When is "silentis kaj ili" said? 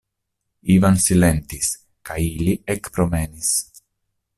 1.03-2.59